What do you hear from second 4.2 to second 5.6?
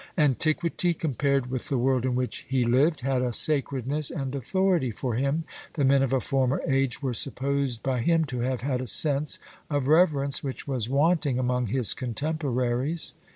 authority for him: